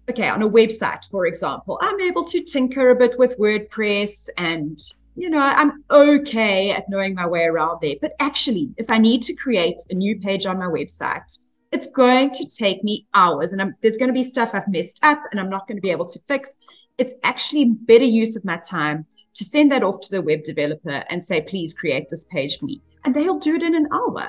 okay, 0.09 0.29
on 0.29 0.43
a 0.43 0.49
website, 0.49 1.05
for 1.11 1.27
example, 1.27 1.79
I'm 1.81 2.01
able 2.01 2.25
to 2.25 2.43
tinker 2.43 2.91
a 2.91 2.97
bit 2.97 3.19
with 3.19 3.39
WordPress 3.39 4.29
and 4.37 4.79
you 5.19 5.29
know, 5.29 5.41
I'm 5.41 5.83
okay 5.91 6.71
at 6.71 6.89
knowing 6.89 7.15
my 7.15 7.27
way 7.27 7.45
around 7.45 7.81
there. 7.83 7.97
But 8.01 8.13
actually, 8.21 8.73
if 8.77 8.89
I 8.89 8.99
need 8.99 9.23
to 9.25 9.35
create 9.35 9.79
a 9.91 9.95
new 9.95 10.21
page 10.21 10.47
on 10.47 10.61
my 10.61 10.67
website, 10.67 11.37
it's 11.73 11.89
going 11.89 12.31
to 12.31 12.47
take 12.47 12.85
me 12.85 13.05
hours 13.15 13.53
and 13.53 13.61
I'm, 13.61 13.75
there's 13.83 13.99
going 13.99 14.09
to 14.09 14.15
be 14.15 14.23
stuff 14.23 14.51
I've 14.55 14.69
messed 14.69 15.01
up 15.03 15.21
and 15.31 15.41
I'm 15.41 15.51
not 15.51 15.67
going 15.67 15.77
to 15.77 15.83
be 15.83 15.91
able 15.91 16.07
to 16.07 16.21
fix. 16.29 16.57
It's 16.99 17.15
actually 17.25 17.65
better 17.65 18.05
use 18.05 18.37
of 18.37 18.45
my 18.45 18.59
time 18.59 19.07
to 19.35 19.45
send 19.45 19.73
that 19.73 19.83
off 19.83 20.01
to 20.03 20.11
the 20.13 20.23
web 20.23 20.45
developer 20.45 21.03
and 21.11 21.23
say, 21.23 21.41
please 21.43 21.75
create 21.75 22.09
this 22.09 22.25
page 22.25 22.59
for 22.59 22.67
me. 22.67 22.81
And 23.05 23.13
they'll 23.13 23.41
do 23.41 23.57
it 23.57 23.65
in 23.65 23.75
an 23.75 23.89
hour 23.93 24.29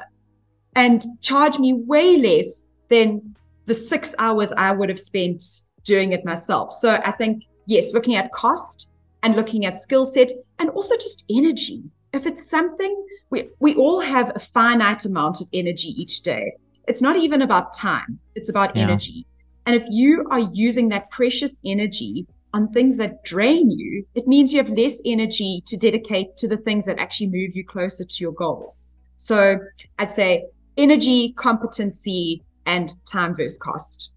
and 0.76 1.06
charge 1.22 1.60
me 1.60 1.74
way 1.74 2.18
less 2.18 2.66
than 2.90 3.36
the 3.70 3.74
six 3.76 4.16
hours 4.18 4.52
I 4.58 4.72
would 4.72 4.90
have 4.90 5.00
spent 5.00 5.44
doing 5.84 6.12
it 6.12 6.26
myself. 6.26 6.74
So 6.74 7.00
I 7.06 7.12
think, 7.12 7.44
yes, 7.68 7.94
looking 7.94 8.16
at 8.16 8.32
cost 8.32 8.90
and 9.22 9.36
looking 9.36 9.68
at 9.68 9.78
skill 9.78 10.06
set 10.06 10.32
and 10.58 10.72
also 10.72 10.96
just 10.98 11.24
energy. 11.30 11.84
If 12.12 12.26
it's 12.26 12.50
something 12.50 12.94
we 13.30 13.50
we 13.60 13.76
all 13.76 14.00
have 14.00 14.32
a 14.36 14.40
finite 14.40 15.06
amount 15.06 15.42
of 15.42 15.48
energy 15.54 15.90
each 16.02 16.22
day. 16.22 16.54
It's 16.88 17.04
not 17.04 17.18
even 17.18 17.44
about 17.44 17.76
time. 17.76 18.18
It's 18.34 18.50
about 18.50 18.76
yeah. 18.76 18.84
energy. 18.86 19.28
And 19.68 19.76
if 19.76 19.86
you 19.92 20.26
are 20.32 20.50
using 20.52 20.90
that 20.90 21.12
precious 21.12 21.62
energy 21.64 22.26
on 22.56 22.70
things 22.70 22.98
that 22.98 23.24
drain 23.24 23.70
you, 23.70 24.04
it 24.16 24.28
means 24.28 24.52
you 24.52 24.58
have 24.64 24.72
less 24.84 25.00
energy 25.06 25.62
to 25.68 25.78
dedicate 25.78 26.36
to 26.38 26.48
the 26.48 26.58
things 26.58 26.88
that 26.88 26.98
actually 26.98 27.28
move 27.28 27.56
you 27.56 27.64
closer 27.64 28.04
to 28.04 28.18
your 28.24 28.32
goals. 28.32 28.90
So 29.18 29.60
I'd 30.00 30.10
say 30.10 30.46
energy, 30.76 31.34
competency, 31.38 32.42
and 32.70 32.94
time 33.06 33.36
versus 33.36 33.58
cost. 33.58 34.14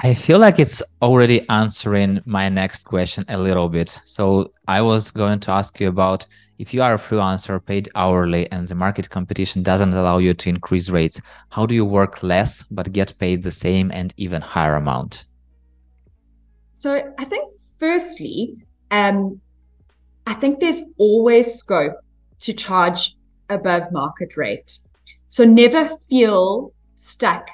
I 0.00 0.12
feel 0.12 0.38
like 0.38 0.58
it's 0.58 0.82
already 1.00 1.48
answering 1.48 2.20
my 2.26 2.50
next 2.50 2.84
question 2.84 3.24
a 3.28 3.38
little 3.38 3.70
bit. 3.70 3.98
So 4.04 4.52
I 4.68 4.82
was 4.82 5.10
going 5.10 5.40
to 5.40 5.52
ask 5.52 5.80
you 5.80 5.88
about 5.88 6.26
if 6.58 6.74
you 6.74 6.82
are 6.82 6.94
a 6.94 6.98
freelancer 6.98 7.64
paid 7.64 7.88
hourly 7.94 8.50
and 8.52 8.68
the 8.68 8.74
market 8.74 9.08
competition 9.08 9.62
doesn't 9.62 9.94
allow 9.94 10.18
you 10.18 10.34
to 10.34 10.48
increase 10.50 10.90
rates, 10.90 11.18
how 11.48 11.64
do 11.64 11.74
you 11.74 11.86
work 11.86 12.22
less 12.22 12.62
but 12.64 12.92
get 12.92 13.18
paid 13.18 13.42
the 13.42 13.50
same 13.50 13.90
and 13.90 14.12
even 14.18 14.42
higher 14.42 14.76
amount? 14.76 15.24
So 16.74 16.90
I 17.16 17.24
think 17.24 17.54
firstly, 17.78 18.54
um, 18.90 19.40
I 20.26 20.34
think 20.34 20.60
there's 20.60 20.82
always 20.98 21.54
scope 21.54 21.96
to 22.40 22.52
charge 22.52 23.16
above 23.48 23.90
market 23.92 24.36
rate. 24.36 24.78
So 25.28 25.44
never 25.44 25.88
feel 26.08 26.72
stuck 26.94 27.48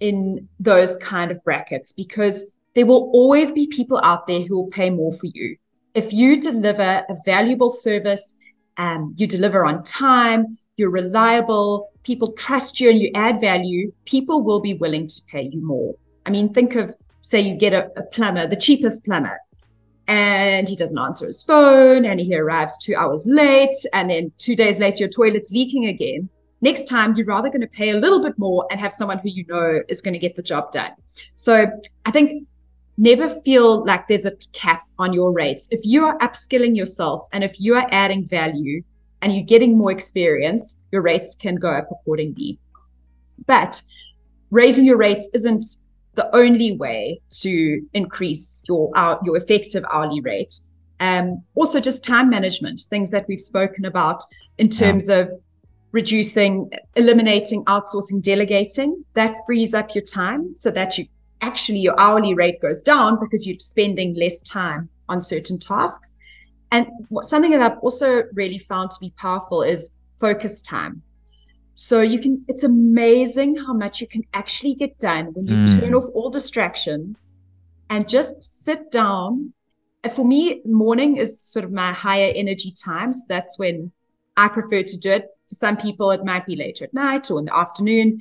in 0.00 0.48
those 0.58 0.96
kind 0.96 1.30
of 1.30 1.42
brackets 1.44 1.92
because 1.92 2.46
there 2.74 2.86
will 2.86 3.10
always 3.12 3.50
be 3.50 3.66
people 3.66 4.00
out 4.02 4.26
there 4.26 4.40
who 4.40 4.56
will 4.56 4.70
pay 4.70 4.90
more 4.90 5.12
for 5.12 5.26
you. 5.26 5.56
If 5.94 6.12
you 6.12 6.40
deliver 6.40 7.04
a 7.08 7.16
valuable 7.26 7.68
service, 7.68 8.36
um, 8.76 9.14
you 9.18 9.26
deliver 9.26 9.66
on 9.66 9.82
time, 9.82 10.46
you're 10.76 10.90
reliable, 10.90 11.90
people 12.04 12.32
trust 12.32 12.80
you 12.80 12.88
and 12.88 12.98
you 12.98 13.10
add 13.14 13.40
value, 13.40 13.92
people 14.06 14.42
will 14.42 14.60
be 14.60 14.74
willing 14.74 15.06
to 15.08 15.20
pay 15.30 15.50
you 15.52 15.62
more. 15.62 15.94
I 16.24 16.30
mean, 16.30 16.54
think 16.54 16.76
of, 16.76 16.94
say, 17.20 17.40
you 17.40 17.56
get 17.56 17.74
a, 17.74 17.90
a 17.98 18.02
plumber, 18.04 18.46
the 18.46 18.56
cheapest 18.56 19.04
plumber, 19.04 19.38
and 20.06 20.68
he 20.68 20.76
doesn't 20.76 20.98
answer 20.98 21.26
his 21.26 21.42
phone 21.42 22.04
and 22.04 22.18
he 22.18 22.34
arrives 22.34 22.78
two 22.78 22.96
hours 22.96 23.26
late, 23.26 23.74
and 23.92 24.08
then 24.08 24.32
two 24.38 24.56
days 24.56 24.80
later, 24.80 24.98
your 25.00 25.08
toilet's 25.08 25.52
leaking 25.52 25.86
again 25.86 26.30
next 26.60 26.84
time 26.86 27.16
you're 27.16 27.26
rather 27.26 27.48
going 27.48 27.60
to 27.60 27.66
pay 27.66 27.90
a 27.90 27.96
little 27.96 28.22
bit 28.22 28.38
more 28.38 28.66
and 28.70 28.80
have 28.80 28.92
someone 28.92 29.18
who 29.18 29.30
you 29.30 29.44
know 29.48 29.80
is 29.88 30.02
going 30.02 30.14
to 30.14 30.18
get 30.18 30.34
the 30.34 30.42
job 30.42 30.72
done. 30.72 30.92
So 31.34 31.66
I 32.06 32.10
think 32.10 32.46
never 32.98 33.28
feel 33.28 33.84
like 33.84 34.08
there's 34.08 34.26
a 34.26 34.36
cap 34.52 34.84
on 34.98 35.12
your 35.12 35.32
rates. 35.32 35.68
If 35.70 35.80
you 35.84 36.04
are 36.04 36.18
upskilling 36.18 36.76
yourself 36.76 37.26
and 37.32 37.42
if 37.42 37.58
you 37.60 37.74
are 37.74 37.86
adding 37.90 38.24
value 38.24 38.82
and 39.22 39.34
you're 39.34 39.44
getting 39.44 39.76
more 39.76 39.90
experience, 39.90 40.78
your 40.92 41.02
rates 41.02 41.34
can 41.34 41.56
go 41.56 41.70
up 41.70 41.88
accordingly. 41.90 42.58
But 43.46 43.80
raising 44.50 44.84
your 44.84 44.98
rates 44.98 45.30
isn't 45.32 45.64
the 46.14 46.34
only 46.34 46.76
way 46.76 47.20
to 47.40 47.82
increase 47.94 48.62
your 48.68 48.90
your 49.24 49.36
effective 49.36 49.84
hourly 49.90 50.20
rate. 50.20 50.60
Um, 50.98 51.42
also, 51.54 51.80
just 51.80 52.04
time 52.04 52.28
management, 52.28 52.80
things 52.90 53.10
that 53.12 53.24
we've 53.26 53.40
spoken 53.40 53.86
about 53.86 54.22
in 54.58 54.68
terms 54.68 55.08
yeah. 55.08 55.20
of 55.20 55.32
reducing, 55.92 56.70
eliminating 56.96 57.64
outsourcing, 57.64 58.22
delegating. 58.22 59.04
That 59.14 59.34
frees 59.46 59.74
up 59.74 59.94
your 59.94 60.04
time 60.04 60.52
so 60.52 60.70
that 60.70 60.98
you 60.98 61.06
actually 61.40 61.78
your 61.78 61.98
hourly 61.98 62.34
rate 62.34 62.60
goes 62.60 62.82
down 62.82 63.18
because 63.18 63.46
you're 63.46 63.58
spending 63.60 64.14
less 64.14 64.42
time 64.42 64.88
on 65.08 65.20
certain 65.20 65.58
tasks. 65.58 66.16
And 66.72 66.86
what, 67.08 67.24
something 67.24 67.50
that 67.50 67.60
I've 67.60 67.78
also 67.78 68.24
really 68.34 68.58
found 68.58 68.90
to 68.92 69.00
be 69.00 69.12
powerful 69.16 69.62
is 69.62 69.92
focus 70.16 70.62
time. 70.62 71.02
So 71.74 72.02
you 72.02 72.18
can, 72.18 72.44
it's 72.46 72.64
amazing 72.64 73.56
how 73.56 73.72
much 73.72 74.00
you 74.00 74.06
can 74.06 74.22
actually 74.34 74.74
get 74.74 74.98
done 74.98 75.32
when 75.32 75.46
you 75.46 75.56
mm. 75.56 75.80
turn 75.80 75.94
off 75.94 76.04
all 76.14 76.28
distractions 76.28 77.34
and 77.88 78.08
just 78.08 78.44
sit 78.44 78.90
down. 78.90 79.52
For 80.14 80.24
me, 80.24 80.60
morning 80.64 81.16
is 81.16 81.40
sort 81.40 81.64
of 81.64 81.72
my 81.72 81.92
higher 81.92 82.32
energy 82.34 82.72
time. 82.72 83.12
So 83.12 83.24
that's 83.28 83.58
when 83.58 83.90
I 84.36 84.48
prefer 84.48 84.82
to 84.82 84.98
do 84.98 85.10
it. 85.12 85.28
For 85.50 85.56
some 85.56 85.76
people, 85.76 86.12
it 86.12 86.24
might 86.24 86.46
be 86.46 86.56
later 86.56 86.84
at 86.84 86.94
night 86.94 87.30
or 87.30 87.38
in 87.38 87.44
the 87.44 87.56
afternoon, 87.56 88.20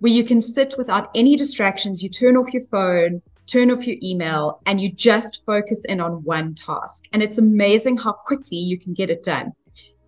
where 0.00 0.12
you 0.12 0.24
can 0.24 0.40
sit 0.40 0.74
without 0.76 1.10
any 1.14 1.36
distractions. 1.36 2.02
You 2.02 2.08
turn 2.08 2.36
off 2.36 2.52
your 2.52 2.62
phone, 2.62 3.20
turn 3.46 3.70
off 3.70 3.86
your 3.86 3.96
email, 4.02 4.60
and 4.66 4.80
you 4.80 4.90
just 4.90 5.44
focus 5.44 5.84
in 5.84 6.00
on 6.00 6.24
one 6.24 6.54
task. 6.54 7.04
And 7.12 7.22
it's 7.22 7.38
amazing 7.38 7.98
how 7.98 8.12
quickly 8.12 8.56
you 8.56 8.78
can 8.78 8.94
get 8.94 9.10
it 9.10 9.22
done. 9.22 9.52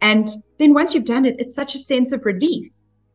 And 0.01 0.29
then 0.59 0.73
once 0.73 0.95
you've 0.95 1.05
done 1.05 1.27
it, 1.27 1.37
it's 1.39 1.55
such 1.55 1.75
a 1.75 1.79
sense 1.79 2.13
of 2.13 2.25
relief. 2.25 2.69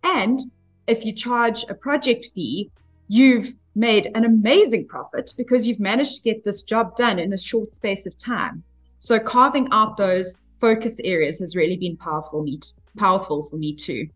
And 0.04 0.40
if 0.86 1.04
you 1.04 1.14
charge 1.14 1.66
a 1.70 1.74
project 1.74 2.28
fee, 2.36 2.70
you've 3.08 3.50
made 3.76 4.12
an 4.14 4.26
amazing 4.26 4.88
profit 4.88 5.34
because 5.38 5.68
you've 5.68 5.80
managed 5.80 6.18
to 6.18 6.22
get 6.22 6.44
this 6.44 6.62
job 6.62 6.96
done 6.96 7.18
in 7.18 7.34
a 7.34 7.38
short 7.38 7.74
space 7.74 8.06
of 8.06 8.18
time. 8.18 8.64
So 9.00 9.20
carving 9.20 9.68
out 9.72 9.98
those 9.98 10.42
focus 10.52 11.00
areas 11.04 11.40
has 11.40 11.56
really 11.56 11.78
been 11.78 11.98
powerful 11.98 12.40
for 12.40 12.44
me 12.44 12.60
powerful 12.98 13.42
for 13.44 13.58
me 13.58 13.76
too. 13.76 14.08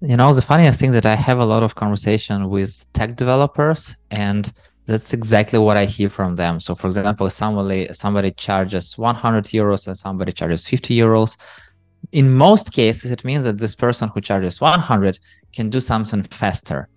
You 0.00 0.16
know, 0.16 0.32
the 0.34 0.42
funniest 0.42 0.78
thing 0.78 0.90
that 0.90 1.06
I 1.06 1.14
have 1.14 1.38
a 1.38 1.44
lot 1.44 1.62
of 1.62 1.74
conversation 1.74 2.50
with 2.50 2.86
tech 2.92 3.16
developers 3.16 3.96
and 4.10 4.52
that's 4.84 5.12
exactly 5.12 5.58
what 5.58 5.76
I 5.76 5.84
hear 5.84 6.08
from 6.08 6.36
them. 6.36 6.60
So 6.60 6.74
for 6.74 6.86
example, 6.86 7.28
somebody 7.30 7.88
somebody 7.92 8.30
charges 8.32 8.96
100 8.96 9.44
euros 9.46 9.86
and 9.88 9.98
somebody 9.98 10.32
charges 10.32 10.66
50 10.66 10.96
euros. 10.96 11.36
In 12.12 12.32
most 12.32 12.72
cases, 12.72 13.10
it 13.10 13.24
means 13.24 13.44
that 13.44 13.58
this 13.58 13.74
person 13.74 14.08
who 14.14 14.20
charges 14.20 14.60
100 14.60 15.18
can 15.52 15.70
do 15.70 15.80
something 15.80 16.22
faster. 16.22 16.88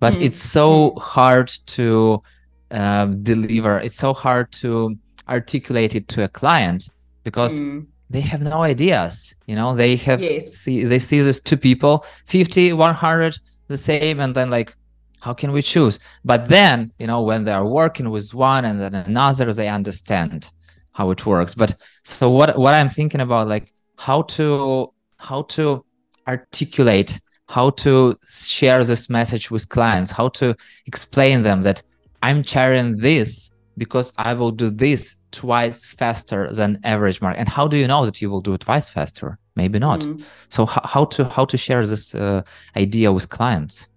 But 0.00 0.14
mm. 0.14 0.22
it's 0.22 0.38
so 0.38 0.92
mm. 0.92 1.02
hard 1.02 1.48
to 1.66 2.22
um, 2.70 3.22
deliver. 3.22 3.78
It's 3.78 3.98
so 3.98 4.14
hard 4.14 4.50
to 4.52 4.96
articulate 5.28 5.94
it 5.94 6.08
to 6.08 6.24
a 6.24 6.28
client 6.28 6.88
because 7.24 7.60
mm 7.60 7.86
they 8.14 8.20
have 8.32 8.42
no 8.42 8.62
ideas 8.74 9.34
you 9.46 9.56
know? 9.58 9.74
They 9.74 9.96
have 10.08 10.20
yes. 10.22 10.52
see 10.62 10.84
they 10.84 10.98
see 10.98 11.20
these 11.20 11.40
two 11.40 11.60
people 11.68 12.04
50 12.26 12.72
100 12.72 13.38
the 13.68 13.76
same 13.76 14.20
and 14.20 14.34
then 14.34 14.50
like 14.50 14.74
how 15.20 15.32
can 15.32 15.52
we 15.52 15.62
choose? 15.62 16.00
But 16.24 16.48
then 16.48 16.92
you 16.98 17.06
know 17.06 17.22
when 17.22 17.44
they 17.44 17.52
are 17.52 17.66
working 17.66 18.08
with 18.10 18.34
one 18.34 18.64
and 18.64 18.80
then 18.80 18.94
another 18.94 19.52
they 19.52 19.68
understand 19.68 20.50
how 20.92 21.10
it 21.10 21.24
works. 21.24 21.54
But 21.54 21.74
so 22.04 22.30
what 22.30 22.56
what 22.58 22.74
i'm 22.74 22.88
thinking 22.88 23.20
about 23.20 23.48
like 23.48 23.72
how 23.96 24.22
to 24.22 24.92
how 25.16 25.42
to 25.42 25.84
articulate 26.28 27.20
how 27.48 27.70
to 27.70 28.16
share 28.28 28.84
this 28.84 29.10
message 29.10 29.50
with 29.50 29.68
clients 29.68 30.10
how 30.10 30.28
to 30.28 30.54
explain 30.86 31.42
them 31.42 31.62
that 31.62 31.82
i'm 32.22 32.42
sharing 32.42 32.96
this 32.96 33.50
because 33.76 34.12
i 34.16 34.32
will 34.34 34.50
do 34.50 34.70
this 34.70 35.16
twice 35.30 35.84
faster 35.84 36.52
than 36.52 36.78
average 36.84 37.20
market 37.20 37.38
and 37.38 37.48
how 37.48 37.66
do 37.66 37.76
you 37.76 37.86
know 37.86 38.04
that 38.04 38.20
you 38.22 38.30
will 38.30 38.40
do 38.40 38.54
it 38.54 38.60
twice 38.60 38.88
faster 38.88 39.38
maybe 39.56 39.78
not 39.78 40.00
mm. 40.00 40.22
so 40.48 40.64
h- 40.64 40.78
how 40.84 41.04
to 41.04 41.24
how 41.24 41.44
to 41.44 41.56
share 41.56 41.86
this 41.86 42.14
uh, 42.14 42.42
idea 42.76 43.12
with 43.12 43.28
clients 43.28 43.88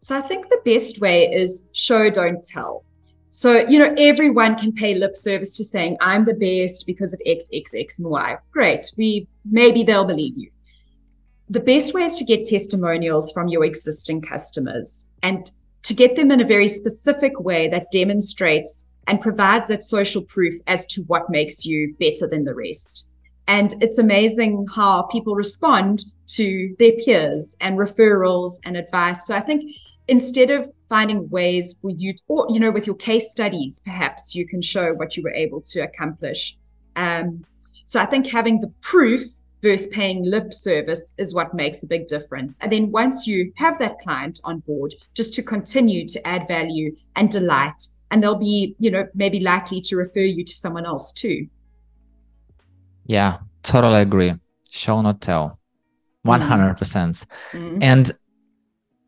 so 0.00 0.16
I 0.16 0.20
think 0.20 0.48
the 0.48 0.60
best 0.64 1.00
way 1.00 1.24
is 1.24 1.68
show, 1.72 2.08
don't 2.10 2.44
tell. 2.44 2.84
So, 3.30 3.68
you 3.68 3.78
know, 3.78 3.94
everyone 3.98 4.56
can 4.56 4.72
pay 4.72 4.94
lip 4.94 5.16
service 5.16 5.56
to 5.56 5.64
saying, 5.64 5.96
I'm 6.00 6.24
the 6.24 6.34
best 6.34 6.86
because 6.86 7.12
of 7.12 7.20
X, 7.26 7.50
X, 7.52 7.74
X, 7.74 7.98
and 7.98 8.08
Y. 8.08 8.36
Great. 8.52 8.90
We 8.96 9.28
maybe 9.44 9.82
they'll 9.82 10.06
believe 10.06 10.38
you. 10.38 10.50
The 11.50 11.60
best 11.60 11.94
way 11.94 12.02
is 12.02 12.16
to 12.16 12.24
get 12.24 12.46
testimonials 12.46 13.32
from 13.32 13.48
your 13.48 13.64
existing 13.64 14.22
customers 14.22 15.06
and 15.22 15.50
to 15.82 15.94
get 15.94 16.16
them 16.16 16.30
in 16.30 16.40
a 16.40 16.46
very 16.46 16.68
specific 16.68 17.40
way 17.40 17.68
that 17.68 17.90
demonstrates 17.90 18.86
and 19.08 19.20
provides 19.20 19.66
that 19.68 19.82
social 19.82 20.22
proof 20.22 20.54
as 20.66 20.86
to 20.86 21.02
what 21.02 21.30
makes 21.30 21.66
you 21.66 21.94
better 21.98 22.28
than 22.28 22.44
the 22.44 22.54
rest. 22.54 23.10
And 23.48 23.74
it's 23.82 23.98
amazing 23.98 24.66
how 24.74 25.02
people 25.04 25.34
respond 25.34 26.04
to 26.28 26.76
their 26.78 26.92
peers 26.92 27.56
and 27.60 27.78
referrals 27.78 28.60
and 28.64 28.76
advice. 28.76 29.26
So 29.26 29.34
I 29.34 29.40
think 29.40 29.64
instead 30.08 30.50
of 30.50 30.70
finding 30.88 31.28
ways 31.28 31.76
for 31.80 31.90
you 31.90 32.14
or 32.28 32.46
you 32.48 32.58
know 32.58 32.70
with 32.70 32.86
your 32.86 32.96
case 32.96 33.30
studies 33.30 33.80
perhaps 33.84 34.34
you 34.34 34.46
can 34.46 34.60
show 34.60 34.94
what 34.94 35.16
you 35.16 35.22
were 35.22 35.34
able 35.34 35.60
to 35.60 35.80
accomplish 35.80 36.56
um, 36.96 37.44
so 37.84 38.00
i 38.00 38.06
think 38.06 38.26
having 38.26 38.58
the 38.60 38.72
proof 38.80 39.20
versus 39.60 39.86
paying 39.88 40.24
lip 40.24 40.52
service 40.52 41.14
is 41.18 41.34
what 41.34 41.52
makes 41.52 41.82
a 41.82 41.86
big 41.86 42.06
difference 42.06 42.58
and 42.62 42.72
then 42.72 42.90
once 42.90 43.26
you 43.26 43.52
have 43.56 43.78
that 43.78 43.98
client 43.98 44.40
on 44.44 44.60
board 44.60 44.94
just 45.14 45.34
to 45.34 45.42
continue 45.42 46.08
to 46.08 46.26
add 46.26 46.48
value 46.48 46.94
and 47.16 47.30
delight 47.30 47.86
and 48.10 48.22
they'll 48.22 48.38
be 48.38 48.74
you 48.78 48.90
know 48.90 49.06
maybe 49.14 49.40
likely 49.40 49.80
to 49.80 49.96
refer 49.96 50.20
you 50.20 50.44
to 50.44 50.52
someone 50.52 50.86
else 50.86 51.12
too 51.12 51.46
yeah 53.06 53.38
totally 53.62 54.00
agree 54.00 54.32
show 54.70 55.00
not 55.00 55.20
tell 55.20 55.58
100% 56.26 56.76
mm. 56.76 57.26
mm. 57.52 57.78
and 57.82 58.12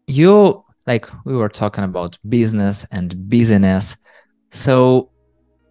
you 0.06 0.64
like 0.86 1.06
we 1.24 1.36
were 1.36 1.48
talking 1.48 1.84
about 1.84 2.18
business 2.28 2.86
and 2.90 3.28
business. 3.28 3.96
So, 4.50 5.10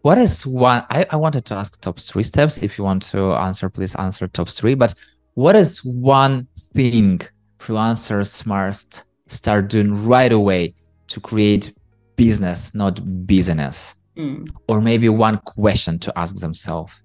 what 0.02 0.18
is 0.18 0.46
one? 0.46 0.86
I, 0.90 1.06
I 1.10 1.18
wanted 1.18 1.46
to 1.46 1.56
ask 1.56 1.80
top 1.82 2.00
three 2.00 2.24
steps. 2.24 2.58
If 2.58 2.78
you 2.78 2.84
want 2.84 3.04
to 3.12 3.34
answer, 3.34 3.70
please 3.70 3.96
answer 3.96 4.28
top 4.28 4.50
three. 4.50 4.76
But 4.76 4.94
what 5.34 5.56
is 5.56 5.84
one 5.84 6.48
thing 6.74 7.22
freelancers 7.60 8.46
must 8.46 9.04
start 9.28 9.70
doing 9.70 10.06
right 10.06 10.32
away 10.32 10.74
to 11.08 11.20
create 11.20 11.74
business, 12.20 12.76
not 12.76 12.96
busyness? 13.26 13.96
Mm. 14.18 14.50
Or 14.68 14.82
maybe 14.82 15.08
one 15.08 15.38
question 15.46 15.98
to 16.00 16.10
ask 16.20 16.36
themselves. 16.36 17.02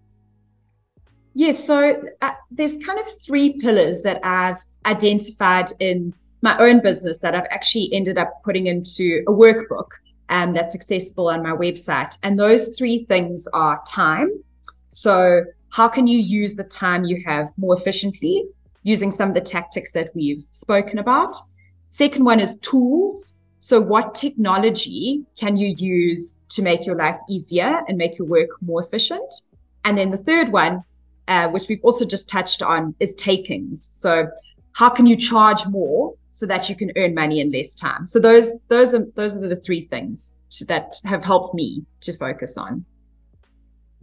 Yes, 1.34 1.64
so 1.64 2.02
uh, 2.20 2.32
there's 2.50 2.76
kind 2.78 2.98
of 2.98 3.06
three 3.24 3.58
pillars 3.60 4.02
that 4.02 4.18
I've 4.24 4.60
identified 4.84 5.70
in 5.78 6.12
my 6.42 6.58
own 6.58 6.80
business 6.82 7.20
that 7.20 7.34
I've 7.34 7.46
actually 7.50 7.88
ended 7.92 8.18
up 8.18 8.42
putting 8.44 8.66
into 8.66 9.22
a 9.28 9.32
workbook 9.32 9.88
um, 10.28 10.52
that's 10.52 10.74
accessible 10.74 11.28
on 11.28 11.42
my 11.42 11.52
website. 11.52 12.18
And 12.22 12.38
those 12.38 12.76
three 12.76 13.04
things 13.04 13.48
are 13.52 13.80
time. 13.88 14.30
So, 14.90 15.44
how 15.70 15.88
can 15.88 16.06
you 16.06 16.18
use 16.18 16.54
the 16.54 16.64
time 16.64 17.04
you 17.04 17.22
have 17.26 17.48
more 17.56 17.74
efficiently 17.76 18.44
using 18.84 19.10
some 19.10 19.28
of 19.28 19.34
the 19.34 19.40
tactics 19.40 19.92
that 19.92 20.14
we've 20.14 20.44
spoken 20.52 20.98
about? 20.98 21.34
Second 21.90 22.24
one 22.24 22.40
is 22.40 22.56
tools. 22.58 23.34
So, 23.64 23.80
what 23.80 24.14
technology 24.14 25.24
can 25.40 25.56
you 25.56 25.74
use 25.78 26.38
to 26.50 26.60
make 26.60 26.84
your 26.84 26.96
life 26.96 27.16
easier 27.30 27.82
and 27.88 27.96
make 27.96 28.18
your 28.18 28.28
work 28.28 28.50
more 28.60 28.82
efficient? 28.82 29.32
And 29.86 29.96
then 29.96 30.10
the 30.10 30.18
third 30.18 30.52
one, 30.52 30.82
uh, 31.28 31.48
which 31.48 31.68
we've 31.70 31.82
also 31.82 32.04
just 32.04 32.28
touched 32.28 32.62
on, 32.62 32.94
is 33.00 33.14
takings. 33.14 33.88
So, 33.90 34.28
how 34.72 34.90
can 34.90 35.06
you 35.06 35.16
charge 35.16 35.66
more 35.66 36.14
so 36.32 36.44
that 36.46 36.68
you 36.68 36.76
can 36.76 36.90
earn 36.96 37.14
money 37.14 37.40
in 37.40 37.52
less 37.52 37.74
time. 37.74 38.04
So 38.06 38.18
those 38.18 38.60
those 38.68 38.92
are 38.92 39.06
those 39.14 39.34
are 39.36 39.48
the 39.48 39.56
three 39.56 39.82
things 39.82 40.34
that 40.66 40.92
have 41.06 41.24
helped 41.24 41.54
me 41.54 41.86
to 42.00 42.12
focus 42.12 42.58
on. 42.58 42.84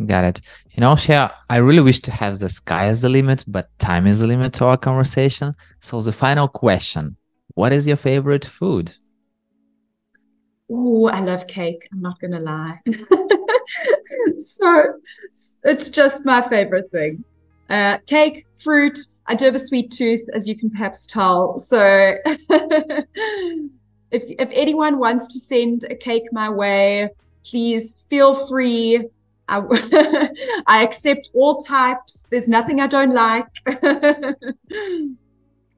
Got 0.03 0.23
it. 0.23 0.41
You 0.71 0.81
know, 0.81 0.95
Shea, 0.95 1.29
I 1.49 1.57
really 1.57 1.81
wish 1.81 1.99
to 1.99 2.11
have 2.11 2.39
the 2.39 2.49
sky 2.49 2.85
as 2.85 3.01
the 3.01 3.09
limit, 3.09 3.43
but 3.47 3.67
time 3.77 4.07
is 4.07 4.21
the 4.21 4.27
limit 4.27 4.53
to 4.53 4.65
our 4.65 4.77
conversation. 4.77 5.53
So 5.81 6.01
the 6.01 6.13
final 6.13 6.47
question: 6.47 7.17
What 7.53 7.73
is 7.73 7.85
your 7.85 7.97
favorite 7.97 8.45
food? 8.45 8.95
Oh, 10.73 11.07
I 11.07 11.19
love 11.19 11.47
cake. 11.47 11.87
I'm 11.91 12.01
not 12.01 12.19
gonna 12.21 12.39
lie. 12.39 12.79
so 14.37 14.93
it's 15.63 15.89
just 15.89 16.25
my 16.25 16.41
favorite 16.41 16.89
thing. 16.91 17.25
Uh, 17.69 17.97
cake, 18.07 18.45
fruit, 18.63 18.97
I 19.27 19.35
do 19.35 19.45
have 19.45 19.55
a 19.55 19.59
sweet 19.59 19.91
tooth, 19.91 20.27
as 20.33 20.47
you 20.47 20.55
can 20.55 20.69
perhaps 20.69 21.05
tell. 21.07 21.57
So 21.59 22.15
if 22.25 23.05
if 24.11 24.49
anyone 24.53 24.97
wants 24.97 25.27
to 25.33 25.39
send 25.39 25.85
a 25.89 25.95
cake 25.95 26.23
my 26.31 26.49
way, 26.49 27.09
please 27.45 28.05
feel 28.09 28.33
free. 28.47 29.03
I, 29.49 29.59
I 30.67 30.83
accept 30.83 31.31
all 31.33 31.57
types. 31.57 32.27
There's 32.31 32.47
nothing 32.47 32.79
I 32.79 32.87
don't 32.87 33.13
like. 33.13 33.47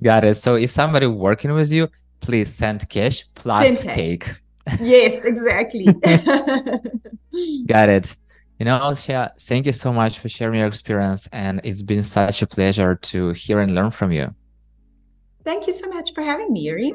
Got 0.04 0.24
it. 0.26 0.38
So 0.38 0.56
if 0.56 0.70
somebody 0.70 1.08
working 1.08 1.54
with 1.54 1.72
you, 1.72 1.88
please 2.20 2.54
send 2.54 2.88
cash 2.90 3.26
plus 3.34 3.80
send 3.80 3.90
cake. 3.90 4.26
cake. 4.26 4.43
Yes, 4.80 5.24
exactly. 5.26 5.86
Got 7.68 7.90
it. 7.90 8.16
You 8.60 8.66
know, 8.66 8.94
Shea, 8.94 9.28
thank 9.40 9.66
you 9.66 9.72
so 9.72 9.92
much 9.92 10.20
for 10.20 10.30
sharing 10.30 10.60
your 10.60 10.68
experience. 10.68 11.28
And 11.34 11.60
it's 11.64 11.82
been 11.82 12.04
such 12.04 12.42
a 12.42 12.48
pleasure 12.48 12.96
to 12.96 13.32
hear 13.32 13.60
and 13.60 13.74
learn 13.76 13.92
from 13.92 14.12
you. 14.12 14.34
Thank 15.44 15.68
you 15.68 15.74
so 15.74 15.90
much 15.90 16.14
for 16.14 16.22
having 16.24 16.54
me, 16.54 16.62
Yuri. 16.62 16.94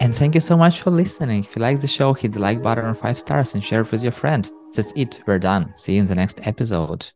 And 0.00 0.14
thank 0.14 0.34
you 0.34 0.40
so 0.40 0.56
much 0.56 0.80
for 0.80 0.90
listening. 0.90 1.40
If 1.44 1.56
you 1.56 1.62
like 1.62 1.80
the 1.80 1.88
show, 1.88 2.12
hit 2.14 2.32
the 2.32 2.40
like 2.40 2.62
button 2.62 2.84
on 2.84 2.94
five 2.94 3.18
stars 3.18 3.54
and 3.54 3.62
share 3.62 3.82
it 3.82 3.90
with 3.90 4.02
your 4.02 4.12
friend. 4.12 4.50
That's 4.74 4.92
it. 4.92 5.22
We're 5.26 5.38
done. 5.38 5.72
See 5.76 5.94
you 5.94 6.00
in 6.00 6.06
the 6.06 6.14
next 6.14 6.46
episode. 6.46 7.06